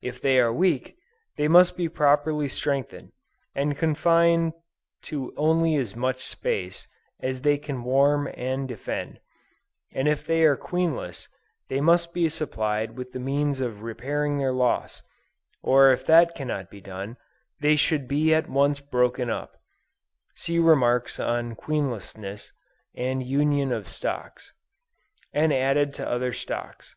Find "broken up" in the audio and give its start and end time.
18.78-19.56